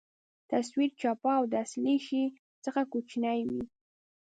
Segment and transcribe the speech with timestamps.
[0.51, 2.23] تصویر چپه او د اصلي شي
[2.63, 3.63] څخه کوچنۍ وي.